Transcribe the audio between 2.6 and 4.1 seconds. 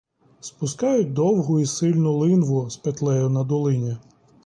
з петлею на долині.